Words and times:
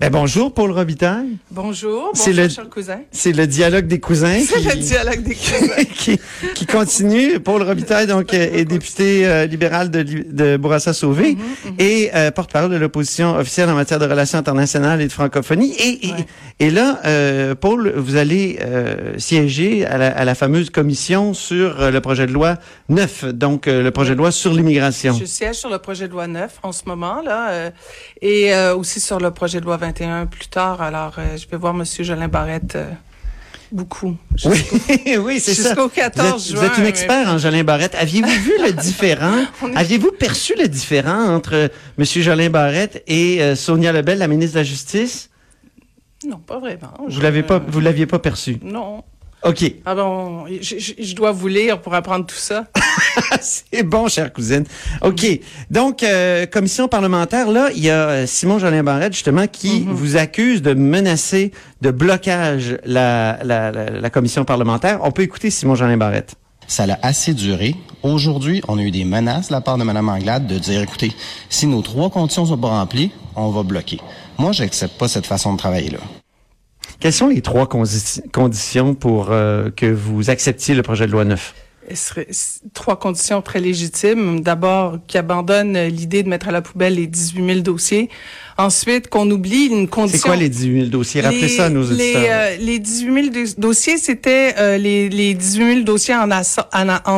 Ben 0.00 0.10
bonjour, 0.10 0.54
Paul 0.54 0.70
Robitaille. 0.70 1.38
Bonjour, 1.50 2.12
C'est 2.14 2.32
bonjour, 2.32 2.62
le- 2.62 2.70
cousin. 2.70 3.00
C'est 3.10 3.32
le 3.32 3.48
dialogue 3.48 3.88
des 3.88 3.98
cousins 3.98 4.38
C'est 4.46 4.60
le 4.60 4.76
dialogue 4.80 5.22
des 5.24 5.34
cousins. 5.34 5.84
qui, 5.96 6.20
qui 6.54 6.66
continue. 6.66 7.40
Paul 7.40 7.64
Robitaille, 7.64 8.06
donc, 8.06 8.32
euh, 8.32 8.48
est 8.52 8.64
député 8.64 9.26
euh, 9.26 9.46
libéral 9.46 9.90
de, 9.90 10.04
de 10.04 10.56
Bourassa-Sauvé 10.56 11.34
Mhm, 11.34 11.74
et 11.80 12.10
euh, 12.14 12.30
porte-parole 12.30 12.70
de 12.70 12.76
l'opposition 12.76 13.34
officielle 13.34 13.68
en 13.70 13.74
matière 13.74 13.98
de 13.98 14.04
relations 14.04 14.38
internationales 14.38 15.00
et 15.00 15.08
de 15.08 15.12
francophonie. 15.12 15.74
Et, 15.80 16.06
et, 16.06 16.12
Ouais. 16.12 16.26
et 16.60 16.70
là, 16.70 17.00
euh, 17.04 17.56
Paul, 17.56 17.92
vous 17.96 18.14
allez 18.14 18.60
euh, 18.62 19.14
siéger 19.18 19.84
à 19.84 19.98
la, 19.98 20.16
à 20.16 20.24
la 20.24 20.36
fameuse 20.36 20.70
commission 20.70 21.34
sur 21.34 21.90
le 21.90 22.00
projet 22.00 22.28
de 22.28 22.32
loi 22.32 22.58
9, 22.88 23.24
donc 23.34 23.66
euh, 23.66 23.82
le 23.82 23.90
projet 23.90 24.12
de 24.12 24.18
loi 24.18 24.30
sur 24.30 24.52
l'immigration. 24.54 25.16
Je 25.18 25.24
siège 25.24 25.56
sur 25.56 25.70
le 25.70 25.78
projet 25.78 26.06
de 26.06 26.12
loi 26.12 26.28
9 26.28 26.60
en 26.62 26.70
ce 26.70 26.82
moment, 26.86 27.20
là, 27.20 27.50
euh, 27.50 27.70
et 28.22 28.54
euh, 28.54 28.76
aussi 28.76 29.00
sur 29.00 29.18
le 29.18 29.32
projet 29.32 29.58
de 29.58 29.64
loi 29.64 29.76
21 29.88 30.26
plus 30.26 30.48
tard. 30.48 30.82
Alors, 30.82 31.14
euh, 31.18 31.36
je 31.36 31.48
vais 31.48 31.56
voir 31.56 31.72
Monsieur 31.72 32.04
Jolin 32.04 32.28
Barrette 32.28 32.76
euh, 32.76 32.90
beaucoup. 33.72 34.16
Oui, 34.44 34.62
oui, 35.18 35.40
c'est 35.40 35.54
ça. 35.54 35.70
Jusqu'au 35.70 35.84
Vous 35.84 35.88
14 35.88 36.42
êtes, 36.44 36.50
juin. 36.52 36.60
vous 36.60 36.66
êtes 36.66 36.76
une 36.76 36.82
mais- 36.84 36.88
expert 36.90 37.26
en 37.28 37.38
Jolin 37.38 37.64
Barrette. 37.64 37.94
Aviez-vous 37.94 38.28
vu 38.42 38.52
le 38.64 38.72
différent? 38.82 39.38
Est- 39.38 39.76
Aviez-vous 39.76 40.12
perçu 40.12 40.54
le 40.58 40.68
différent 40.68 41.24
entre 41.34 41.70
M. 41.98 42.04
Jolin 42.04 42.50
Barrette 42.50 43.02
et 43.06 43.42
euh, 43.42 43.56
Sonia 43.56 43.92
Lebel, 43.92 44.18
la 44.18 44.28
ministre 44.28 44.54
de 44.54 44.58
la 44.60 44.64
Justice? 44.64 45.30
Non, 46.26 46.36
pas 46.38 46.58
vraiment. 46.58 46.92
Vous 47.08 47.20
l'avez 47.22 47.42
pas, 47.42 47.58
vous 47.58 47.80
l'aviez 47.80 48.04
pas 48.06 48.18
perçu? 48.18 48.58
Non. 48.62 49.04
OK. 49.44 49.64
Ah 49.86 49.94
bon, 49.94 50.46
je, 50.60 50.78
je- 50.78 50.92
je 51.02 51.14
dois 51.14 51.30
vous 51.32 51.48
lire 51.48 51.80
pour 51.80 51.94
apprendre 51.94 52.26
tout 52.26 52.34
ça. 52.34 52.66
C'est 53.40 53.82
bon, 53.82 54.08
chère 54.08 54.32
cousine. 54.32 54.64
OK. 55.02 55.26
Donc, 55.70 56.02
euh, 56.02 56.46
commission 56.46 56.88
parlementaire, 56.88 57.50
là, 57.50 57.70
il 57.74 57.82
y 57.84 57.90
a 57.90 58.08
euh, 58.08 58.26
Simon 58.26 58.58
Jolin 58.58 58.82
Barrette, 58.82 59.12
justement, 59.12 59.46
qui 59.46 59.80
Mhm. 59.80 59.92
vous 59.92 60.16
accuse 60.16 60.62
de 60.62 60.74
menacer 60.74 61.52
de 61.80 61.90
blocage 61.90 62.76
la, 62.84 63.38
la, 63.44 63.70
la, 63.70 63.90
la 63.90 64.10
commission 64.10 64.44
parlementaire. 64.44 65.00
On 65.02 65.10
peut 65.10 65.22
écouter 65.22 65.50
Simon 65.50 65.74
Jolin 65.74 65.96
Barrette. 65.96 66.34
Ça 66.66 66.86
l'a 66.86 66.98
assez 67.02 67.32
duré. 67.32 67.74
Aujourd'hui, 68.02 68.62
on 68.68 68.78
a 68.78 68.82
eu 68.82 68.90
des 68.90 69.04
menaces 69.04 69.48
de 69.48 69.52
la 69.54 69.60
part 69.62 69.78
de 69.78 69.84
Mme 69.84 70.08
Anglade 70.08 70.46
de 70.46 70.58
dire, 70.58 70.82
écoutez, 70.82 71.12
si 71.48 71.66
nos 71.66 71.80
trois 71.82 72.10
conditions 72.10 72.44
sont 72.46 72.58
pas 72.58 72.68
remplies, 72.68 73.10
on 73.36 73.50
va 73.50 73.62
bloquer. 73.62 73.98
Moi, 74.38 74.52
j'accepte 74.52 74.98
pas 74.98 75.08
cette 75.08 75.26
façon 75.26 75.52
de 75.54 75.58
travailler-là. 75.58 75.98
Quelles 77.00 77.12
sont 77.12 77.28
les 77.28 77.40
trois 77.42 77.64
condi- 77.66 78.20
conditions 78.32 78.94
pour 78.94 79.28
euh, 79.30 79.70
que 79.74 79.86
vous 79.86 80.30
acceptiez 80.30 80.74
le 80.74 80.82
projet 80.82 81.06
de 81.06 81.12
loi 81.12 81.24
9? 81.24 81.54
Serait 81.94 82.26
trois 82.74 82.98
conditions 82.98 83.40
très 83.42 83.60
légitimes. 83.60 84.40
D'abord, 84.40 84.98
qui 85.06 85.16
abandonne 85.18 85.76
euh, 85.76 85.88
l'idée 85.88 86.22
de 86.22 86.28
mettre 86.28 86.48
à 86.48 86.52
la 86.52 86.60
poubelle 86.62 86.94
les 86.96 87.06
18 87.06 87.46
000 87.46 87.60
dossiers. 87.60 88.08
Ensuite, 88.58 89.08
qu'on 89.08 89.30
oublie 89.30 89.66
une 89.66 89.88
condition. 89.88 90.18
C'est 90.20 90.28
quoi 90.28 90.36
les 90.36 90.48
18 90.48 90.74
000 90.80 90.86
dossiers? 90.90 91.20
Rappelez 91.20 91.42
Les- 91.42 91.48
ça 91.48 91.66
à 91.66 91.68
nos 91.70 91.82
les, 91.82 91.92
auditeurs. 91.92 92.22
euh, 92.26 92.56
les 92.60 92.78
18 92.78 93.14
000 93.14 93.26
dos- 93.28 93.54
dossiers, 93.58 93.98
c'était 93.98 94.54
euh, 94.58 94.76
les, 94.78 95.08
les 95.08 95.34
18 95.34 95.72
000 95.74 95.80
dossiers 95.84 96.14
en, 96.16 96.30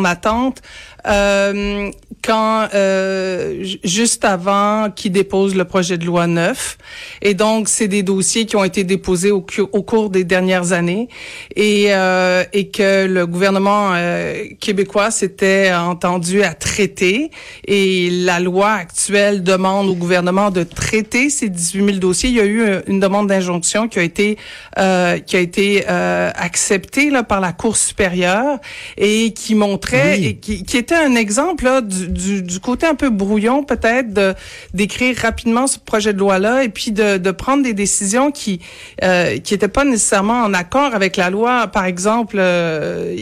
attente 0.04 0.62
euh, 1.06 1.90
quand 2.24 2.68
euh, 2.74 3.62
ju- 3.64 3.78
juste 3.84 4.24
avant 4.24 4.90
qu'ils 4.94 5.12
déposent 5.12 5.54
le 5.54 5.64
projet 5.64 5.98
de 5.98 6.04
loi 6.04 6.26
9. 6.26 6.78
Et 7.22 7.34
donc, 7.34 7.68
c'est 7.68 7.88
des 7.88 8.02
dossiers 8.02 8.46
qui 8.46 8.56
ont 8.56 8.64
été 8.64 8.84
déposés 8.84 9.30
au, 9.30 9.40
cours 9.42 10.10
des 10.10 10.24
dernières 10.24 10.72
années 10.72 11.08
et, 11.56 11.86
euh, 11.94 12.44
et 12.52 12.68
que 12.68 13.06
le 13.06 13.26
gouvernement 13.26 13.90
euh, 13.94 14.44
québécois 14.60 15.10
s'était 15.10 15.72
entendu 15.74 16.42
à 16.42 16.54
traiter. 16.54 17.30
Et 17.66 18.10
la 18.10 18.40
loi 18.40 18.70
actuelle 18.72 19.42
demande 19.42 19.88
au 19.88 19.94
gouvernement 19.94 20.50
de 20.50 20.62
traiter 20.62 21.30
ces 21.30 21.48
18 21.48 21.84
000 21.86 21.96
dossiers. 21.98 22.30
Il 22.30 22.36
y 22.36 22.40
a 22.40 22.44
eu 22.44 22.62
euh, 22.62 22.80
une 22.86 23.00
demande 23.00 23.28
d'injonction 23.28 23.88
qui 23.88 23.98
a 23.98 24.02
été 24.02 24.36
euh, 24.78 25.18
qui 25.18 25.36
a 25.36 25.40
été 25.40 25.84
euh, 25.88 26.30
acceptée 26.34 27.10
là, 27.10 27.22
par 27.22 27.40
la 27.40 27.52
Cour 27.52 27.76
supérieure 27.76 28.58
et 28.96 29.32
qui 29.32 29.54
montrait 29.54 30.16
Oui. 30.18 30.26
et 30.26 30.36
qui, 30.36 30.62
qui 30.64 30.76
était 30.76 30.94
un 30.94 31.14
exemple 31.14 31.64
là, 31.64 31.80
du, 31.80 32.08
du, 32.12 32.42
du 32.42 32.60
côté 32.60 32.86
un 32.86 32.94
peu 32.94 33.10
brouillon 33.10 33.64
peut-être 33.64 34.12
de 34.12 34.34
d'écrire 34.74 35.16
rapidement 35.16 35.66
ce 35.66 35.78
projet 35.78 36.12
de 36.12 36.18
loi 36.18 36.38
là 36.38 36.64
et 36.64 36.68
puis 36.68 36.92
de, 36.92 37.16
de 37.18 37.30
prendre 37.30 37.62
des 37.62 37.74
décisions 37.74 38.30
qui 38.30 38.60
euh, 39.02 39.38
qui 39.38 39.54
étaient 39.54 39.68
pas 39.68 39.84
nécessairement 39.84 40.42
en 40.42 40.54
accord 40.54 40.94
avec 40.94 41.16
la 41.16 41.30
loi. 41.30 41.66
Par 41.68 41.84
exemple, 41.84 42.36
euh, 42.38 43.16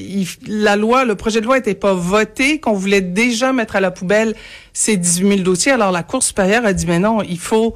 la 0.46 0.76
loi, 0.76 1.04
le 1.04 1.14
projet 1.14 1.40
de 1.40 1.46
loi 1.46 1.58
était 1.58 1.74
pas 1.74 1.94
voté, 1.94 2.60
qu'on 2.60 2.72
voulait 2.72 3.00
déjà 3.00 3.52
mettre 3.52 3.76
à 3.76 3.80
la 3.80 3.90
poubelle 3.90 4.34
ces 4.72 4.96
18 4.96 5.28
000 5.28 5.40
dossiers. 5.40 5.72
Alors 5.72 5.92
la 5.92 6.02
Cour 6.02 6.22
supérieure 6.22 6.64
a 6.64 6.72
dit 6.72 6.86
mais 6.86 6.98
non, 6.98 7.22
il 7.22 7.38
faut 7.38 7.74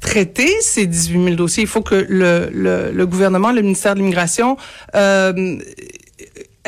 traiter 0.00 0.50
ces 0.60 0.86
18 0.86 1.24
000 1.24 1.36
dossiers. 1.36 1.64
Il 1.64 1.68
faut 1.68 1.82
que 1.82 1.94
le, 2.08 2.48
le, 2.52 2.90
le 2.92 3.06
gouvernement, 3.06 3.52
le 3.52 3.62
ministère 3.62 3.94
de 3.94 4.00
l'immigration 4.00 4.56
euh, 4.94 5.58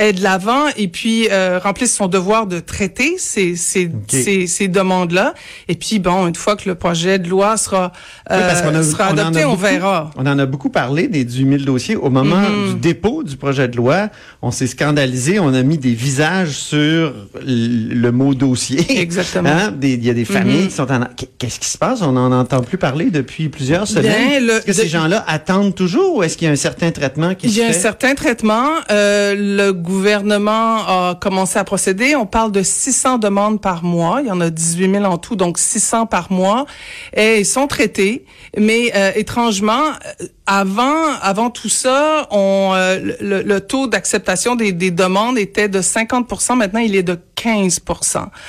aide 0.00 0.18
de 0.18 0.22
l'avant 0.22 0.64
et 0.76 0.88
puis 0.88 1.28
euh, 1.30 1.58
remplisse 1.62 1.94
son 1.94 2.08
devoir 2.08 2.46
de 2.46 2.58
traiter 2.60 3.16
ces, 3.18 3.54
ces, 3.56 3.90
ces, 4.08 4.46
ces 4.46 4.68
demandes-là. 4.68 5.34
Et 5.68 5.74
puis, 5.76 5.98
bon, 5.98 6.26
une 6.26 6.34
fois 6.34 6.56
que 6.56 6.68
le 6.68 6.74
projet 6.74 7.18
de 7.18 7.28
loi 7.28 7.56
sera, 7.56 7.92
Oui, 8.30 8.36
parce 8.38 8.62
qu'on 8.62 8.74
a- 8.74 8.78
euh, 8.78 8.82
sera 8.82 9.06
adopté, 9.08 9.44
on 9.44 9.50
beaucoup- 9.50 9.62
verra. 9.62 10.10
On 10.16 10.26
en 10.26 10.38
a 10.38 10.46
beaucoup 10.46 10.70
parlé 10.70 11.06
des 11.08 11.24
18 11.24 11.48
000 11.50 11.62
dossiers. 11.64 11.96
Au 11.96 12.10
moment 12.10 12.36
Mhm. 12.40 12.74
du 12.74 12.80
dépôt 12.80 13.22
du 13.22 13.36
projet 13.36 13.68
de 13.68 13.76
loi, 13.76 14.08
on 14.42 14.50
s'est 14.50 14.66
scandalisé, 14.66 15.38
on 15.38 15.52
a 15.54 15.62
mis 15.62 15.78
des 15.78 15.92
visages 15.94 16.50
sur 16.52 17.12
le 17.46 18.10
mot 18.10 18.34
dossier. 18.34 19.00
Exactement. 19.00 19.50
Hein? 19.50 19.74
Il 19.82 20.04
y 20.04 20.10
a 20.10 20.14
des 20.14 20.24
familles 20.24 20.62
Mhm. 20.62 20.68
qui 20.68 20.74
sont 20.74 20.90
en... 20.90 21.00
Qu'est-ce 21.38 21.60
qui 21.60 21.68
se 21.68 21.78
passe? 21.78 22.02
On 22.02 22.12
n'en 22.12 22.32
entend 22.32 22.60
plus 22.62 22.78
parler 22.78 23.10
depuis 23.10 23.48
plusieurs 23.48 23.86
semaines. 23.86 24.48
Est-ce 24.48 24.66
que 24.66 24.72
ces 24.72 24.88
gens-là 24.88 25.24
attendent 25.26 25.74
toujours 25.74 26.16
ou 26.16 26.22
est-ce 26.22 26.36
qu'il 26.36 26.46
y 26.46 26.48
a 26.50 26.52
un 26.52 26.56
certain 26.56 26.90
traitement 26.90 27.34
qui 27.34 27.46
Il 27.48 27.56
y 27.56 27.60
a 27.62 27.64
se 27.66 27.70
un 27.70 27.72
fait? 27.72 27.78
certain 27.80 28.14
traitement. 28.14 28.68
Euh, 28.90 29.34
le 29.36 29.72
gouvernement 29.90 30.86
a 30.86 31.14
commencé 31.20 31.58
à 31.58 31.64
procéder. 31.64 32.14
On 32.16 32.26
parle 32.26 32.52
de 32.52 32.62
600 32.62 33.18
demandes 33.18 33.60
par 33.60 33.82
mois. 33.84 34.20
Il 34.22 34.28
y 34.28 34.30
en 34.30 34.40
a 34.40 34.50
18 34.50 34.92
000 34.92 35.04
en 35.04 35.18
tout, 35.18 35.36
donc 35.36 35.58
600 35.58 36.06
par 36.06 36.30
mois. 36.30 36.66
Et 37.14 37.40
ils 37.40 37.46
sont 37.46 37.66
traités. 37.66 38.24
Mais 38.56 38.92
euh, 38.94 39.10
étrangement, 39.14 39.88
euh, 40.20 40.26
avant, 40.46 41.12
avant 41.22 41.50
tout 41.50 41.68
ça, 41.68 42.26
on, 42.30 42.72
euh, 42.74 42.98
le, 43.20 43.42
le 43.42 43.60
taux 43.60 43.86
d'acceptation 43.86 44.56
des, 44.56 44.72
des 44.72 44.90
demandes 44.90 45.38
était 45.38 45.68
de 45.68 45.80
50% 45.80 46.56
Maintenant, 46.56 46.80
il 46.80 46.96
est 46.96 47.02
de 47.02 47.18
15 47.36 47.80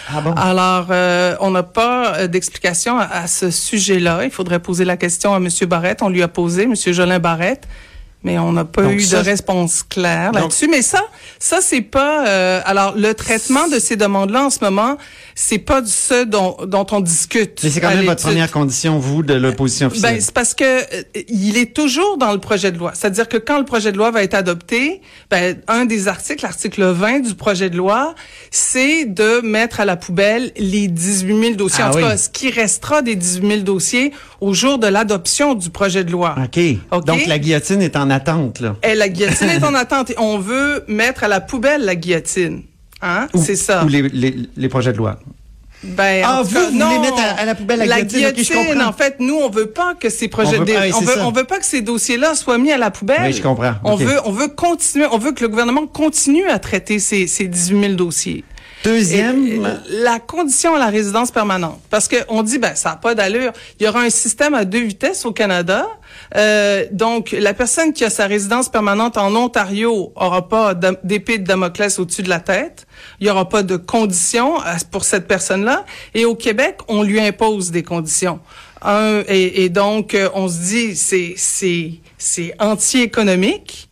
Ah 0.10 0.22
bon? 0.22 0.34
Alors, 0.34 0.88
euh, 0.90 1.36
on 1.40 1.52
n'a 1.52 1.64
pas 1.64 2.16
euh, 2.16 2.28
d'explication 2.28 2.98
à, 2.98 3.04
à 3.04 3.28
ce 3.28 3.52
sujet-là. 3.52 4.22
Il 4.24 4.32
faudrait 4.32 4.60
poser 4.60 4.86
la 4.86 4.98
question 4.98 5.34
à 5.34 5.38
M. 5.38 5.48
Barrette. 5.68 6.02
On 6.02 6.10
lui 6.10 6.24
a 6.24 6.28
posé, 6.28 6.64
M. 6.64 6.76
Jolin 6.76 7.20
Barrette. 7.20 7.68
Mais 8.24 8.38
on 8.38 8.52
n'a 8.52 8.66
pas 8.66 8.84
Donc 8.84 8.94
eu 8.94 9.02
ça, 9.02 9.24
de 9.24 9.30
réponse 9.30 9.82
claire 9.84 10.32
là-dessus. 10.32 10.68
Mais 10.70 10.82
ça, 10.84 11.02
ça 11.40 11.60
c'est 11.62 11.82
pas. 11.82 12.28
euh, 12.28 12.62
alors 12.66 12.94
le 12.96 13.14
traitement 13.14 13.68
de 13.68 13.80
ces 13.80 13.96
demandes-là 13.96 14.46
en 14.46 14.50
ce 14.52 14.60
moment, 14.64 14.98
c'est 15.34 15.58
pas 15.58 15.82
ce 15.84 16.26
dont, 16.26 16.56
dont 16.68 16.86
on 16.92 17.00
discute. 17.00 17.60
Mais 17.64 17.70
c'est 17.72 17.82
quand 17.82 17.90
même 17.90 18.06
votre 18.06 18.22
première 18.22 18.52
condition, 18.52 19.00
vous, 19.00 19.24
de 19.24 19.34
l'opposition 19.34 19.88
officielle. 19.88 20.16
Ben, 20.16 20.22
c'est 20.22 20.34
parce 20.34 20.54
que 20.54 20.64
euh, 20.64 21.04
il 21.30 21.58
est 21.58 21.74
toujours 21.74 22.18
dans 22.18 22.32
le 22.32 22.40
projet 22.40 22.72
de 22.72 22.78
loi. 22.78 22.92
C'est-à-dire 22.94 23.28
que 23.28 23.38
quand 23.38 23.58
le 23.58 23.66
projet 23.66 23.92
de 23.92 23.98
loi 23.98 24.12
va 24.12 24.22
être 24.22 24.36
adopté, 24.36 25.02
ben, 25.32 25.58
un 25.68 25.86
des 25.86 26.08
articles, 26.08 26.44
l'article 26.44 26.84
20 26.84 27.22
du 27.22 27.34
projet 27.34 27.72
de 27.72 27.78
loi, 27.78 28.14
c'est 28.52 29.06
de 29.06 29.42
mettre 29.42 29.80
à 29.80 29.86
la 29.86 29.96
poubelle 29.96 30.52
les 30.58 30.88
18 30.88 31.42
000 31.42 31.56
dossiers. 31.56 31.84
Ah 31.84 31.90
en 31.90 31.94
tout 31.94 32.00
cas, 32.00 32.18
ce 32.18 32.30
qui 32.30 32.52
restera 32.52 33.02
des 33.02 33.16
18 33.16 33.48
000 33.48 33.62
dossiers 33.62 34.12
au 34.42 34.54
jour 34.54 34.78
de 34.78 34.88
l'adoption 34.88 35.56
du 35.56 35.72
projet 35.72 36.04
de 36.04 36.12
loi. 36.12 36.36
OK. 36.38 36.60
OK? 36.92 37.06
Donc, 37.06 37.26
la 37.26 37.40
guillotine 37.40 37.82
est 37.82 37.96
en 37.96 38.11
attente, 38.12 38.60
là. 38.60 38.76
Et 38.84 38.94
la 38.96 39.10
guillotine 39.10 39.50
est 39.50 39.64
en 39.64 39.74
attente. 39.84 40.12
Et 40.12 40.16
on 40.20 40.38
veut 40.38 40.84
mettre 40.88 41.24
à 41.24 41.28
la 41.28 41.42
poubelle 41.42 41.84
la 41.84 41.96
guillotine. 41.96 42.64
Hein? 43.02 43.28
C'est 43.36 43.56
ça. 43.56 43.84
Ou 43.84 43.88
les, 43.88 44.04
les, 44.04 44.36
les 44.56 44.70
projets 44.70 44.92
de 44.94 44.98
loi. 44.98 45.18
Ben, 45.84 46.22
Ah, 46.24 46.42
en 46.42 46.44
tout 46.44 46.50
vous, 46.50 46.54
cas, 46.56 46.70
vous 46.70 46.78
non. 46.78 46.86
voulez 46.90 47.00
mettre 47.00 47.20
à- 47.20 47.42
à 47.42 47.46
la 47.46 47.56
poubelle 47.56 47.80
la 47.80 48.04
guillotine. 48.04 48.28
Ok, 48.60 48.64
je 48.68 48.72
comprends. 48.72 48.88
en 48.90 48.94
fait, 48.94 49.16
nous, 49.20 49.34
on 49.36 49.50
veut 49.50 49.66
pas 49.72 49.96
que 49.96 50.10
ces 50.12 50.28
projets 50.28 50.58
On 50.58 50.60
veut 50.60 50.66
de, 50.66 50.74
pas, 50.74 50.82
oui, 50.82 50.92
on 50.96 51.00
veut, 51.02 51.14
ça. 51.16 51.26
on 51.26 51.32
veut 51.32 51.44
pas 51.46 51.58
que 51.58 51.66
ces 51.66 51.82
dossiers-là 51.82 52.36
soient 52.36 52.60
mis 52.60 52.72
à 52.72 52.78
la 52.78 52.92
poubelle. 52.92 53.22
Oui, 53.24 53.34
je 53.34 53.42
comprends. 53.42 53.74
On 53.84 53.96
veut, 53.96 54.20
on 54.26 54.32
veut 54.32 54.50
continuer, 54.50 55.08
on 55.12 55.18
veut 55.18 55.32
que 55.32 55.42
le 55.42 55.48
gouvernement 55.50 55.88
continue 55.88 56.48
à 56.48 56.60
traiter 56.60 57.00
ces, 57.00 57.26
ces 57.26 57.48
18 57.48 57.80
000 57.82 57.94
dossiers. 57.96 58.44
Deuxième, 58.84 59.48
la 59.90 60.20
condition 60.20 60.76
à 60.76 60.80
la 60.80 60.88
résidence 60.88 61.30
permanente, 61.32 61.80
parce 61.92 62.08
que 62.08 62.16
on 62.30 62.42
dit 62.42 62.58
ben 62.58 62.74
ça 62.76 62.90
n'a 62.92 62.96
pas 62.96 63.14
d'allure. 63.14 63.52
Il 63.80 63.86
y 63.86 63.90
aura 63.90 64.02
un 64.02 64.10
système 64.10 64.56
à 64.56 64.66
deux 64.66 64.82
vitesses 64.82 65.24
au 65.26 65.32
Canada. 65.32 65.88
Euh, 66.36 66.86
donc 66.92 67.32
la 67.32 67.54
personne 67.54 67.92
qui 67.94 68.06
a 68.06 68.10
sa 68.10 68.26
résidence 68.26 68.70
permanente 68.70 69.18
en 69.18 69.36
Ontario 69.36 70.14
aura 70.16 70.48
pas 70.48 70.74
d'épée 71.04 71.38
de 71.38 71.44
Damoclès 71.44 72.00
au-dessus 72.00 72.24
de 72.24 72.30
la 72.30 72.40
tête. 72.40 72.88
Il 73.20 73.28
y 73.28 73.30
aura 73.30 73.50
pas 73.50 73.64
de 73.64 73.76
conditions 73.76 74.56
pour 74.92 75.04
cette 75.04 75.28
personne-là. 75.28 75.86
Et 76.14 76.26
au 76.26 76.36
Québec, 76.36 76.78
on 76.88 77.04
lui 77.04 77.20
impose 77.20 77.72
des 77.72 77.84
conditions. 77.84 78.40
Un, 78.82 79.24
et, 79.28 79.64
et 79.64 79.70
donc 79.70 80.18
on 80.34 80.48
se 80.48 80.60
dit 80.60 80.96
c'est 80.96 81.34
c'est 81.38 81.94
c'est 82.18 82.54
anti-économique. 82.60 83.90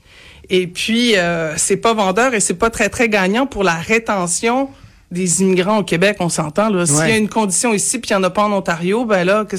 Et 0.49 0.65
puis, 0.67 1.15
euh, 1.15 1.55
c'est 1.57 1.77
pas 1.77 1.93
vendeur 1.93 2.33
et 2.33 2.39
c'est 2.39 2.55
pas 2.55 2.69
très, 2.69 2.89
très 2.89 3.07
gagnant 3.07 3.45
pour 3.45 3.63
la 3.63 3.75
rétention 3.75 4.69
des 5.11 5.41
immigrants 5.41 5.79
au 5.79 5.83
Québec, 5.83 6.17
on 6.19 6.29
s'entend. 6.29 6.69
S'il 6.85 6.97
y 6.97 7.11
a 7.11 7.17
une 7.17 7.29
condition 7.29 7.73
ici 7.73 7.99
puis 7.99 8.09
il 8.11 8.13
n'y 8.13 8.19
en 8.19 8.23
a 8.23 8.29
pas 8.29 8.43
en 8.43 8.53
Ontario, 8.53 9.05
ben 9.05 9.23
là, 9.23 9.45
que 9.45 9.57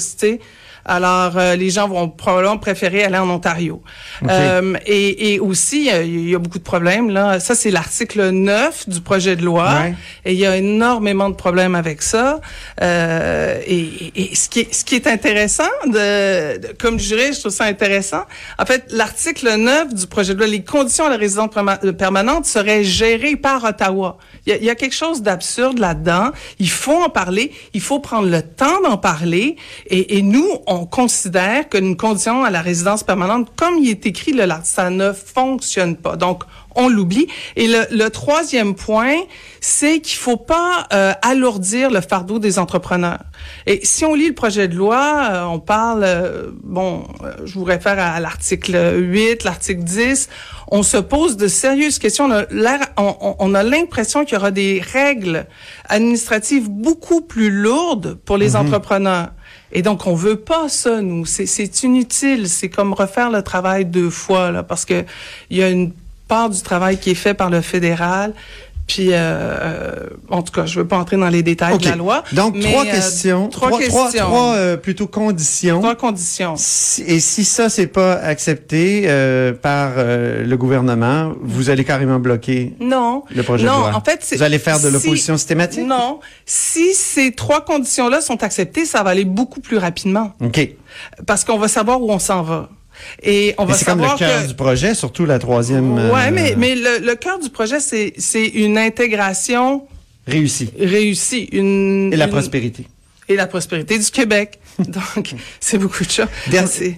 alors, 0.85 1.37
euh, 1.37 1.55
les 1.55 1.69
gens 1.69 1.87
vont 1.87 2.09
probablement 2.09 2.57
préférer 2.57 3.03
aller 3.03 3.17
en 3.17 3.29
Ontario. 3.29 3.81
Euh, 4.27 4.75
et, 4.85 5.33
et, 5.33 5.39
aussi, 5.39 5.89
il 5.91 6.29
y 6.29 6.35
a 6.35 6.39
beaucoup 6.39 6.57
de 6.57 6.63
problèmes. 6.63 7.09
là. 7.09 7.39
Ça, 7.39 7.55
c'est 7.55 7.69
l'article 7.69 8.29
9 8.29 8.89
du 8.89 9.01
projet 9.01 9.35
de 9.35 9.43
loi. 9.43 9.85
Et 10.25 10.33
il 10.33 10.39
y 10.39 10.45
a 10.45 10.57
énormément 10.57 11.29
de 11.29 11.35
problèmes 11.35 11.75
avec 11.75 12.01
ça. 12.01 12.41
Euh, 12.81 13.59
et, 13.67 14.31
et, 14.31 14.35
ce, 14.35 14.49
qui 14.49 14.61
est, 14.61 14.73
ce 14.73 14.83
qui 14.83 14.95
est 14.95 15.07
intéressant, 15.07 15.69
de, 15.85 16.73
comme 16.77 16.99
juriste, 16.99 17.35
je 17.35 17.39
trouve 17.41 17.51
ça 17.51 17.65
intéressant. 17.65 18.23
En 18.57 18.65
fait, 18.65 18.85
l'article 18.91 19.55
9 19.55 19.93
du 19.93 20.07
projet 20.07 20.33
de 20.33 20.39
loi, 20.39 20.47
les 20.47 20.63
conditions 20.63 21.05
à 21.05 21.09
la 21.09 21.17
résidence 21.17 21.49
permanente 21.97 22.45
seraient 22.45 22.83
gérées 22.83 23.35
par 23.35 23.63
Ottawa. 23.63 24.17
Il 24.47 24.55
y 24.55 24.65
y 24.65 24.69
a 24.69 24.75
quelque 24.75 24.95
chose 24.95 25.21
d'absurde 25.41 25.79
là-dedans. 25.79 26.29
Il 26.59 26.69
faut 26.69 27.03
en 27.03 27.09
parler. 27.09 27.51
Il 27.73 27.81
faut 27.81 27.99
prendre 27.99 28.29
le 28.29 28.43
temps 28.43 28.81
d'en 28.83 28.97
parler. 28.97 29.55
Et, 29.87 30.21
nous, 30.21 30.47
on 30.67 30.85
considère 30.85 31.67
qu'une 31.67 31.97
condition 31.97 32.43
à 32.43 32.51
la 32.51 32.61
résidence 32.61 33.03
permanente, 33.03 33.49
comme 33.55 33.77
il 33.79 33.89
est 33.89 34.05
écrit 34.05 34.33
là, 34.33 34.59
ça 34.63 34.89
ne 34.91 35.11
fonctionne 35.11 35.95
pas. 35.95 36.15
Donc, 36.15 36.43
on 36.75 36.89
l'oublie. 36.89 37.27
Et 37.55 37.67
le, 37.67 38.09
troisième 38.09 38.75
point, 38.75 39.15
c'est 39.59 39.99
qu'il 39.99 40.17
faut 40.17 40.37
pas 40.37 40.87
euh, 40.93 41.13
alourdir 41.21 41.91
le 41.91 42.01
fardeau 42.01 42.39
des 42.39 42.59
entrepreneurs. 42.59 43.23
Et 43.67 43.79
si 43.83 44.05
on 44.05 44.13
lit 44.13 44.27
le 44.27 44.33
projet 44.33 44.67
de 44.67 44.75
loi, 44.75 45.29
euh, 45.31 45.43
on 45.43 45.59
parle, 45.59 46.03
euh, 46.03 46.51
bon, 46.63 47.03
je 47.45 47.53
vous 47.53 47.63
réfère 47.63 47.99
à, 47.99 48.19
l'article 48.19 48.95
8, 48.97 49.43
l'article 49.43 49.83
10, 49.83 50.29
on 50.69 50.83
se 50.83 50.97
pose 50.97 51.37
de 51.37 51.47
sérieuses 51.47 51.99
questions. 51.99 52.29
On 52.29 53.53
a 53.53 53.63
l'impression 53.63 54.25
qu'il 54.25 54.35
y 54.35 54.37
aura 54.37 54.51
des 54.51 54.81
règles 54.81 55.45
administratives 55.87 56.69
beaucoup 56.69 57.21
plus 57.21 57.51
lourdes 57.51 58.15
pour 58.25 58.37
les 58.37 58.51
mhm. 58.51 58.67
entrepreneurs. 58.67 59.31
Et 59.73 59.81
donc, 59.81 60.05
on 60.05 60.15
veut 60.15 60.37
pas 60.37 60.67
ça, 60.69 61.01
nous. 61.01 61.25
C'est 61.25 61.83
inutile. 61.83 62.49
C'est 62.49 62.69
comme 62.69 62.93
refaire 62.93 63.29
le 63.29 63.41
travail 63.41 63.85
deux 63.85 64.09
fois, 64.09 64.51
là, 64.51 64.63
parce 64.63 64.85
que 64.85 65.05
il 65.49 65.57
y 65.57 65.63
a 65.63 65.69
une 65.69 65.93
part 66.31 66.49
du 66.49 66.61
travail 66.61 66.97
qui 66.97 67.09
est 67.09 67.21
fait 67.25 67.33
par 67.33 67.49
le 67.49 67.59
fédéral. 67.59 68.33
Puis, 68.87 69.09
euh, 69.11 69.17
euh 69.17 69.95
en 70.29 70.41
tout 70.43 70.53
cas, 70.53 70.65
je 70.65 70.79
veux 70.79 70.87
pas 70.87 70.97
entrer 70.97 71.17
dans 71.17 71.27
les 71.27 71.43
détails 71.43 71.77
de 71.77 71.85
la 71.85 71.97
loi. 71.97 72.23
Donc, 72.31 72.57
trois 72.57 72.85
euh, 72.85 72.91
questions. 72.91 73.49
Trois, 73.49 73.77
questions. 73.77 74.23
Trois, 74.23 74.53
euh, 74.55 74.77
plutôt 74.77 75.07
conditions. 75.07 75.79
Trois 75.79 75.95
conditions. 75.95 76.55
et 76.55 77.19
si 77.19 77.43
ça, 77.43 77.67
c'est 77.67 77.87
pas 77.87 78.13
accepté 78.13 79.01
par 79.61 79.91
le 79.97 80.55
gouvernement, 80.55 81.33
vous 81.41 81.69
allez 81.69 81.83
carrément 81.83 82.19
bloquer 82.19 82.73
non. 82.79 83.23
le 83.35 83.43
projet 83.43 83.65
non, 83.65 83.73
de 83.73 83.89
loi? 83.89 83.95
en 83.95 84.01
fait, 84.01 84.25
Vous 84.37 84.43
allez 84.43 84.59
faire 84.59 84.79
de 84.79 84.87
l'opposition 84.87 85.35
systématique? 85.35 85.85
Non. 85.85 86.21
Si 86.45 86.93
ces 86.93 87.33
trois 87.33 87.65
conditions-là 87.65 88.21
sont 88.21 88.41
acceptées, 88.41 88.85
ça 88.85 89.03
va 89.03 89.09
aller 89.09 89.25
beaucoup 89.25 89.59
plus 89.59 89.77
rapidement. 89.77 90.31
OK. 90.41 90.75
Parce 91.27 91.43
qu'on 91.43 91.57
va 91.57 91.67
savoir 91.67 92.01
où 92.01 92.09
on 92.09 92.19
s'en 92.19 92.41
va. 92.41 92.69
Et 93.23 93.55
on 93.57 93.65
va 93.65 93.73
c'est 93.73 93.85
comme 93.85 94.01
le 94.01 94.17
cœur 94.17 94.47
du 94.47 94.53
projet, 94.53 94.93
surtout 94.93 95.25
la 95.25 95.39
troisième. 95.39 95.93
Ouais, 95.93 96.27
euh, 96.27 96.31
mais 96.31 96.55
mais 96.57 96.75
le, 96.75 97.05
le 97.05 97.15
cœur 97.15 97.39
du 97.39 97.49
projet, 97.49 97.79
c'est 97.79 98.13
c'est 98.17 98.45
une 98.45 98.77
intégration 98.77 99.87
réussie. 100.27 100.69
Réussie, 100.79 101.49
une 101.51 102.11
et 102.13 102.17
la 102.17 102.27
prospérité. 102.27 102.85
Et 103.29 103.35
la 103.35 103.47
prospérité 103.47 103.97
du 103.97 104.09
Québec. 104.11 104.59
Donc, 104.79 105.35
c'est 105.59 105.77
beaucoup 105.77 106.03
de 106.03 106.09
choses. 106.09 106.27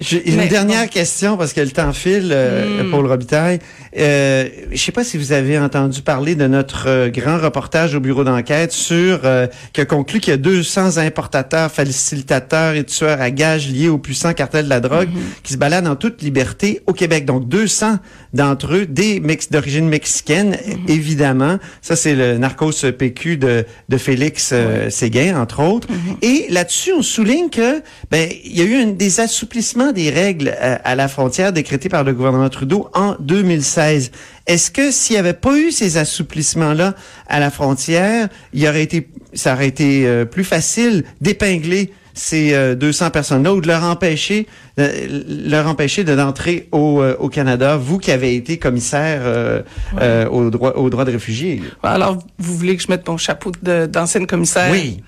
J'ai 0.01 0.29
une 0.29 0.47
dernière 0.47 0.89
question 0.89 1.37
parce 1.37 1.53
que 1.53 1.61
le 1.61 1.71
temps 1.71 1.93
file, 1.93 2.29
euh, 2.31 2.83
hmm. 2.83 2.91
Paul 2.91 3.05
Robitaille. 3.05 3.59
Euh, 3.97 4.49
je 4.71 4.77
sais 4.77 4.91
pas 4.91 5.03
si 5.03 5.17
vous 5.17 5.33
avez 5.33 5.59
entendu 5.59 6.01
parler 6.01 6.35
de 6.35 6.47
notre 6.47 6.87
euh, 6.87 7.09
grand 7.09 7.37
reportage 7.37 7.93
au 7.93 7.99
bureau 7.99 8.23
d'enquête 8.23 8.71
sur 8.71 9.21
euh, 9.23 9.45
qui 9.71 9.81
a 9.81 9.85
conclu 9.85 10.19
qu'il 10.19 10.31
y 10.31 10.33
a 10.33 10.37
200 10.37 10.97
importateurs, 10.97 11.71
facilitateurs 11.71 12.73
et 12.73 12.83
tueurs 12.85 13.21
à 13.21 13.29
gages 13.29 13.69
liés 13.69 13.89
au 13.89 13.99
puissant 13.99 14.33
cartel 14.33 14.65
de 14.65 14.69
la 14.69 14.79
drogue 14.79 15.09
hmm. 15.09 15.21
qui 15.43 15.53
se 15.53 15.57
baladent 15.57 15.87
en 15.87 15.95
toute 15.95 16.21
liberté 16.21 16.81
au 16.87 16.93
Québec. 16.93 17.25
Donc 17.25 17.47
200 17.47 17.97
d'entre 18.33 18.73
eux 18.73 18.85
des 18.85 19.19
mex 19.19 19.49
d'origine 19.49 19.87
mexicaine, 19.87 20.51
hmm. 20.51 20.89
évidemment. 20.89 21.59
Ça 21.81 21.95
c'est 21.95 22.15
le 22.15 22.37
narcos 22.37 22.91
PQ 22.97 23.37
de, 23.37 23.65
de 23.89 23.97
Félix 23.97 24.49
euh, 24.53 24.89
Séguin 24.89 25.39
entre 25.39 25.61
autres. 25.61 25.87
Et 26.21 26.47
là-dessus 26.49 26.91
on 26.93 27.01
souligne 27.01 27.49
que 27.49 27.81
ben 28.11 28.29
il 28.43 28.57
y 28.57 28.61
a 28.61 28.65
eu 28.65 28.75
un, 28.75 28.87
des 28.87 29.19
assouplissements 29.19 29.91
des 29.91 30.09
règles 30.09 30.53
euh, 30.59 30.77
à, 30.83 30.95
la 30.95 31.07
frontière 31.07 31.53
décrétées 31.53 31.89
par 31.89 32.03
le 32.03 32.13
gouvernement 32.13 32.49
Trudeau 32.49 32.89
en 32.93 33.15
2016. 33.19 34.11
Est-ce 34.47 34.71
que 34.71 34.91
s'il 34.91 35.15
n'y 35.15 35.19
avait 35.19 35.33
pas 35.33 35.57
eu 35.57 35.71
ces 35.71 35.97
assouplissements-là 35.97 36.95
à 37.27 37.39
la 37.39 37.49
frontière, 37.49 38.27
il 38.53 38.67
aurait 38.67 38.83
été, 38.83 39.07
ça 39.33 39.53
aurait 39.53 39.67
été 39.67 40.05
euh, 40.05 40.25
plus 40.25 40.43
facile 40.43 41.03
d'épingler 41.21 41.91
ces 42.13 42.75
200 42.75 43.05
euh, 43.05 43.09
personnes-là 43.09 43.53
ou 43.53 43.61
de 43.61 43.67
leur 43.67 43.83
empêcher, 43.83 44.47
leur 44.77 45.67
empêcher 45.67 46.03
de 46.03 46.15
d'entrer 46.15 46.67
au, 46.71 47.03
au, 47.03 47.29
Canada, 47.29 47.77
vous 47.77 47.97
qui 47.97 48.11
avez 48.11 48.35
été 48.35 48.57
commissaire 48.57 49.21
euh, 49.23 50.27
aux 50.29 50.49
droits 50.49 50.77
aux 50.77 50.89
droits 50.89 51.05
de 51.05 51.11
réfugiés? 51.11 51.61
Alors, 51.81 52.17
vous 52.39 52.57
voulez 52.57 52.77
que 52.77 52.83
je 52.83 52.89
mette 52.89 53.07
mon 53.07 53.17
chapeau 53.17 53.51
d'ancienne 53.61 54.27
commissaire? 54.27 54.71
Oui 54.71 55.01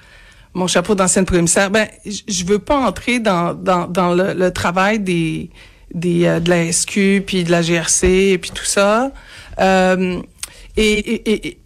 mon 0.58 0.68
chapeau 0.68 0.96
d'ancienne 0.96 1.26
commissaire, 1.26 1.70
ben 1.70 1.86
je 2.06 2.46
veux 2.46 2.60
pas 2.60 2.78
entrer 2.78 3.20
dans 3.20 3.54
dans, 3.54 3.88
dans 3.88 4.14
le, 4.14 4.34
le 4.34 4.52
travail 4.52 5.00
des 5.00 5.50
des 5.94 6.26
euh, 6.26 6.40
de 6.40 6.50
la 6.50 6.72
SQ 6.72 7.24
puis 7.26 7.44
de 7.44 7.52
la 7.52 7.62
GRC 7.62 8.08
et 8.08 8.38
puis 8.38 8.52
tout 8.52 8.66
ça. 8.66 9.12
Euh, 9.60 10.22
et, 10.78 10.84
et, 10.84 11.48
et 11.48 11.58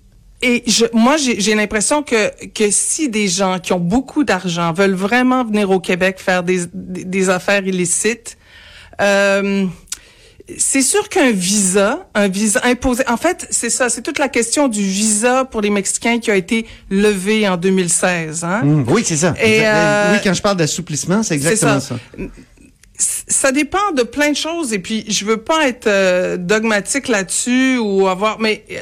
et 0.42 0.64
je, 0.68 0.86
moi, 0.94 1.18
j'ai 1.18 1.56
l'impression 1.56 2.02
que, 2.02 2.32
que 2.48 2.72
si 2.72 3.10
des 3.10 3.28
gens 3.28 3.60
qui 3.60 3.74
ont 3.74 3.80
beaucoup 3.80 4.24
d'argent 4.24 4.72
veulent 4.72 4.94
vraiment 4.94 5.44
venir 5.44 5.70
au 5.70 5.80
Québec 5.80 6.18
faire 6.20 6.44
des, 6.44 6.62
des, 6.74 7.04
des 7.04 7.30
affaires 7.30 7.66
illicites, 7.68 8.38
euh, 9.02 9.66
c'est 10.58 10.82
sûr 10.82 11.10
qu'un 11.10 11.32
visa, 11.32 12.08
un 12.16 12.28
visa 12.28 12.62
imposé, 12.64 13.04
en 13.08 13.18
fait, 13.18 13.48
c'est 13.50 13.70
ça, 13.70 13.90
c'est 13.90 14.02
toute 14.02 14.20
la 14.20 14.30
question 14.30 14.68
du 14.68 14.82
visa 14.82 15.46
pour 15.46 15.62
les 15.62 15.70
Mexicains 15.70 16.20
qui 16.20 16.32
a 16.32 16.36
été 16.36 16.66
levé 16.90 17.48
en 17.48 17.58
2016. 17.58 18.44
Hein? 18.44 18.62
Mmh, 18.64 18.86
oui, 18.88 19.04
c'est 19.06 19.18
ça. 19.18 19.34
Et, 19.42 19.62
euh, 19.64 20.14
oui, 20.14 20.20
quand 20.24 20.34
je 20.34 20.42
parle 20.42 20.58
d'assouplissement, 20.58 21.24
c'est 21.24 21.36
exactement 21.36 21.80
ça. 21.80 21.96
ça. 23.28 23.52
dépend 23.52 23.92
de 23.96 24.04
plein 24.04 24.32
de 24.32 24.36
choses 24.36 24.74
et 24.74 24.80
puis 24.80 25.06
je 25.08 25.26
veux 25.26 25.38
pas 25.38 25.68
être 25.68 25.88
euh, 25.88 26.38
dogmatique 26.38 27.08
là-dessus 27.08 27.78
ou 27.78 28.08
avoir, 28.08 28.40
mais 28.40 28.64
euh, 28.72 28.82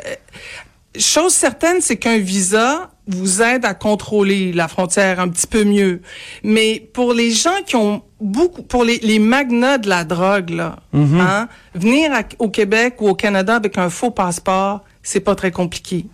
chose 1.00 1.34
certaine, 1.34 1.82
c'est 1.82 1.98
qu'un 1.98 2.18
visa 2.18 2.92
vous 3.08 3.42
aide 3.42 3.66
à 3.66 3.74
contrôler 3.74 4.52
la 4.52 4.68
frontière 4.68 5.20
un 5.20 5.30
petit 5.30 5.48
peu 5.48 5.64
mieux. 5.64 6.02
Mais 6.44 6.90
pour 6.94 7.14
les 7.14 7.32
gens 7.32 7.64
qui 7.66 7.76
ont 7.76 8.02
beaucoup, 8.20 8.64
pour 8.64 8.84
les, 8.84 8.98
les 9.00 9.20
magnats 9.20 9.78
de 9.78 9.88
la 9.88 10.04
drogue, 10.04 10.50
là, 10.50 10.78
mhm. 10.94 11.20
hein, 11.20 11.48
venir 11.74 12.12
au 12.40 12.50
Québec 12.50 12.96
ou 13.00 13.10
au 13.10 13.16
Canada 13.16 13.56
avec 13.56 13.78
un 13.78 13.90
faux 13.90 14.12
passeport, 14.12 14.84
c'est 15.04 15.22
pas 15.22 15.36
très 15.36 15.52
compliqué. 15.52 16.06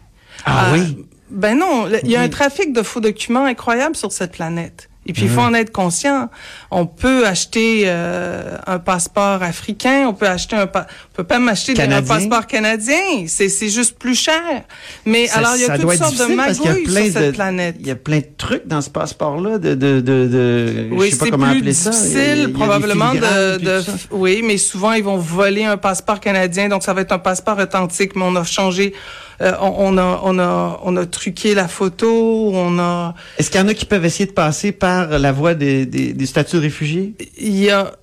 Ah 0.46 0.68
euh, 0.68 0.74
oui? 0.74 1.06
Ben 1.30 1.58
non, 1.58 1.88
il 2.04 2.12
y 2.12 2.16
a 2.16 2.22
un 2.22 2.30
trafic 2.30 2.74
de 2.74 2.84
faux 2.84 3.00
documents 3.00 3.46
incroyable 3.46 3.96
sur 3.96 4.12
cette 4.12 4.34
planète. 4.34 4.90
Et 5.06 5.14
puis, 5.14 5.24
il 5.24 5.30
faut 5.30 5.42
mhm. 5.42 5.48
en 5.48 5.54
être 5.54 5.72
conscient. 5.72 6.30
On 6.72 6.86
peut 6.86 7.28
acheter 7.28 7.84
euh, 7.86 8.58
un 8.66 8.80
passeport 8.80 9.44
africain, 9.44 10.06
on 10.08 10.14
peut 10.14 10.28
acheter 10.28 10.56
un, 10.56 10.64
on 10.64 11.14
peut 11.14 11.24
pas 11.26 11.40
m'acheter 11.40 11.80
un 11.82 12.02
passeport 12.02 12.48
canadien. 12.48 13.26
C'est, 13.28 13.50
c'est 13.50 13.70
juste 13.70 14.00
plus 14.00 14.16
cher. 14.16 14.64
Mais 15.06 15.30
alors, 15.32 15.56
il 15.56 15.64
y 15.64 15.66
a 15.66 15.78
toutes 15.78 15.96
sortes 15.96 16.18
de 16.18 16.34
magouilles 16.34 16.86
sur 16.86 17.14
cette 17.22 17.34
planète. 17.34 17.76
Il 17.80 17.88
y 17.88 17.92
a 17.92 17.96
plein 17.96 18.20
de 18.20 18.28
trucs 18.38 18.66
dans 18.66 18.82
ce 18.82 18.90
passeport-là, 18.90 19.58
de, 19.58 19.76
de, 19.76 20.00
de, 20.00 20.28
de 20.28 20.88
oui, 20.92 21.08
je 21.08 21.12
sais 21.12 21.18
pas 21.18 21.32
comment 21.32 21.48
appeler 21.48 21.74
ça. 21.74 21.92
C'est 21.92 22.36
difficile, 22.36 22.54
probablement, 22.54 23.14
de, 23.14 23.58
de 23.58 23.82
oui, 24.12 24.42
mais 24.44 24.58
souvent, 24.58 24.94
ils 24.94 25.04
vont 25.04 25.18
voler 25.18 25.66
un 25.66 25.78
passeport 25.78 26.20
canadien, 26.20 26.70
donc 26.70 26.84
ça 26.84 26.94
va 26.94 27.02
être 27.02 27.12
un 27.12 27.20
passeport 27.20 27.58
authentique, 27.58 28.16
mais 28.16 28.24
on 28.26 28.36
a 28.36 28.44
changé 28.44 28.94
euh, 29.42 29.54
on, 29.62 29.98
a, 29.98 30.22
on, 30.24 30.40
a, 30.40 30.80
on 30.84 30.96
a 30.98 31.06
truqué 31.06 31.56
la 31.56 31.68
photo, 31.68 32.52
on 32.54 32.80
a... 32.80 33.16
Est-ce 33.38 33.50
qu'il 33.50 33.60
y 33.60 33.64
en 33.64 33.68
a 33.68 33.74
qui 33.74 33.86
peuvent 33.86 34.06
essayer 34.06 34.26
de 34.26 34.32
passer 34.32 34.72
par 34.72 35.20
la 35.20 35.32
voie 35.32 35.56
des, 35.56 35.86
des, 35.86 36.26
statuts 36.26 36.58
de 36.58 36.62
réfugiés? 36.62 37.16
Il 37.38 37.58
y 37.58 37.70
a... 37.70 37.94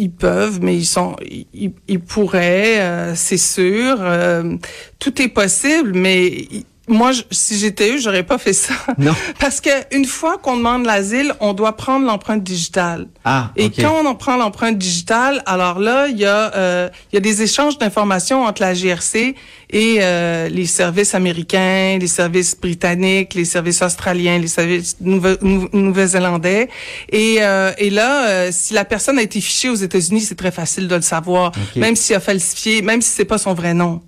Ils 0.00 0.12
peuvent, 0.12 0.60
mais 0.62 0.76
ils 0.76 0.86
sont, 0.86 1.16
ils, 1.52 2.00
pourraient, 2.00 2.80
euh, 2.80 3.14
c'est 3.16 3.36
sûr. 3.36 3.96
Euh, 3.98 4.54
tout 5.00 5.20
est 5.20 5.26
possible, 5.26 5.90
mais 5.92 6.46
moi, 6.88 7.12
si 7.30 7.58
j'étais 7.58 7.90
eux, 7.92 7.98
j'aurais 7.98 8.22
pas 8.22 8.38
fait 8.38 8.52
ça. 8.52 8.74
Non. 8.98 9.14
Parce 9.40 9.60
que 9.60 9.70
une 9.94 10.04
fois 10.04 10.38
qu'on 10.38 10.56
demande 10.56 10.84
l'asile, 10.86 11.34
on 11.40 11.52
doit 11.52 11.76
prendre 11.76 12.06
l'empreinte 12.06 12.42
digitale. 12.42 13.06
Ah, 13.24 13.50
Et 13.56 13.70
quand 13.70 13.94
on 14.02 14.06
en 14.06 14.14
prend 14.14 14.36
l'empreinte 14.36 14.78
digitale, 14.78 15.42
alors 15.46 15.78
là, 15.78 16.08
il 16.08 16.18
y 16.18 16.24
a 16.24 16.54
euh, 16.54 16.88
il 17.12 17.16
y 17.16 17.18
a 17.18 17.20
des 17.20 17.42
échanges 17.42 17.78
d'informations 17.78 18.44
entre 18.44 18.62
la 18.62 18.74
GRC 18.74 19.34
et 19.70 19.96
euh, 20.00 20.48
les 20.48 20.66
services 20.66 21.14
américains, 21.14 21.98
les 22.00 22.06
services 22.06 22.56
britanniques, 22.58 23.34
les 23.34 23.44
services 23.44 23.82
australiens, 23.82 24.38
les 24.38 24.48
services 24.48 24.96
nouve- 25.00 25.38
nou- 25.42 25.68
nouveau-zélandais. 25.72 26.68
Et, 27.10 27.36
euh, 27.40 27.72
et 27.78 27.90
là, 27.90 28.28
euh, 28.28 28.48
si 28.52 28.72
la 28.74 28.84
personne 28.84 29.18
a 29.18 29.22
été 29.22 29.40
fichée 29.40 29.68
aux 29.68 29.74
États-Unis, 29.74 30.22
c'est 30.22 30.34
très 30.36 30.50
facile 30.52 30.88
de 30.88 30.94
le 30.94 31.02
savoir, 31.02 31.52
même 31.76 31.96
s'il 31.96 32.16
a 32.16 32.20
falsifié, 32.20 32.82
même 32.82 33.02
si 33.02 33.10
c'est 33.10 33.24
pas 33.24 33.38
son 33.38 33.52
vrai 33.54 33.74
nom. 33.74 34.00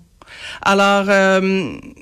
Alors, 0.63 1.05
euh, 1.09 1.39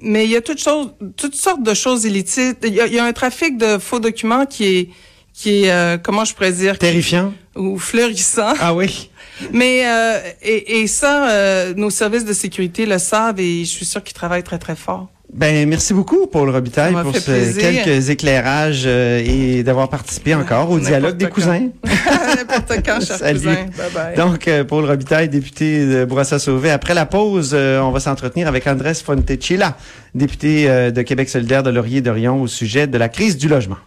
mais 0.01 0.25
il 0.25 0.31
y 0.31 0.35
a 0.35 0.41
toutes 0.41 0.61
choses, 0.61 0.91
toutes 1.15 1.35
sortes 1.35 1.63
de 1.63 1.73
choses 1.73 2.05
illicites. 2.05 2.57
Il 2.63 2.73
y 2.73 2.81
a, 2.81 2.87
il 2.87 2.93
y 2.93 2.99
a 2.99 3.05
un 3.05 3.13
trafic 3.13 3.57
de 3.57 3.77
faux 3.77 3.99
documents 3.99 4.45
qui 4.45 4.65
est, 4.65 4.89
qui 5.33 5.63
est, 5.63 5.71
euh, 5.71 5.97
comment 5.97 6.25
je 6.25 6.33
pourrais 6.33 6.51
dire, 6.51 6.77
Terrifiant. 6.77 7.33
ou 7.55 7.77
fleurissant. 7.79 8.53
Ah 8.59 8.73
oui. 8.73 9.09
Mais 9.53 9.87
euh, 9.87 10.19
et, 10.41 10.81
et 10.81 10.87
ça, 10.87 11.29
euh, 11.29 11.73
nos 11.75 11.89
services 11.89 12.25
de 12.25 12.33
sécurité 12.33 12.85
le 12.85 12.97
savent 12.97 13.39
et 13.39 13.59
je 13.63 13.69
suis 13.69 13.85
sûre 13.85 14.03
qu'ils 14.03 14.13
travaillent 14.15 14.43
très 14.43 14.59
très 14.59 14.75
fort. 14.75 15.07
Ben 15.39 15.69
merci 15.69 15.93
beaucoup 15.93 16.27
Paul 16.27 16.49
Robitaille 16.49 16.93
pour 17.01 17.15
ce- 17.15 17.21
plaisir. 17.31 17.85
quelques 17.85 18.09
éclairages 18.09 18.83
euh, 18.85 19.23
et 19.25 19.63
d'avoir 19.63 19.87
participé 19.87 20.35
encore 20.35 20.69
au 20.69 20.79
dialogue 20.79 21.15
des 21.15 21.25
quand. 21.27 21.31
cousins. 21.35 21.69
N'importe 22.35 22.73
quand, 22.85 22.99
cher 22.99 23.15
Salut. 23.15 23.39
cousin. 23.39 23.53
Bye 23.77 23.91
bye. 23.93 24.15
Donc, 24.17 24.47
euh, 24.49 24.65
Paul 24.65 24.83
Robitaille, 24.83 25.29
député 25.29 25.85
de 25.85 26.03
Bourassa-Sauvé. 26.03 26.71
Après 26.71 26.93
la 26.93 27.05
pause, 27.05 27.51
euh, 27.53 27.79
on 27.79 27.91
va 27.91 28.01
s'entretenir 28.01 28.49
avec 28.49 28.67
Andrés 28.67 28.93
Fontecilla, 28.95 29.77
député 30.13 30.69
euh, 30.69 30.91
de 30.91 31.01
Québec 31.03 31.29
solidaire 31.29 31.63
de 31.63 31.69
Laurier-Dorion 31.69 32.41
au 32.41 32.47
sujet 32.47 32.85
de 32.87 32.97
la 32.97 33.07
crise 33.07 33.37
du 33.37 33.47
logement. 33.47 33.77